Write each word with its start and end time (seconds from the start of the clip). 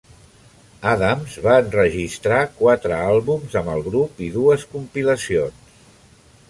Adams 0.91 1.35
va 1.47 1.57
enregistrar 1.65 2.39
quatre 2.63 2.97
àlbums 3.13 3.59
amb 3.63 3.73
el 3.77 3.87
grup 3.91 4.27
i 4.31 4.35
dues 4.41 4.69
compilacions. 4.75 5.77